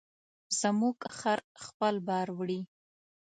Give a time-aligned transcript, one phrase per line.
[0.59, 2.61] زموږ خر خپل بار وړي.